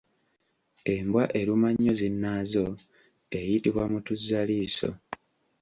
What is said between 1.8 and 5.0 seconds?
zinnaazo eyitibwa Mutuzzaliiso.